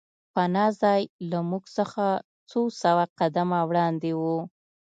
[0.33, 2.05] پناه ځای له موږ څخه
[2.49, 4.21] څو سوه قدمه وړاندې و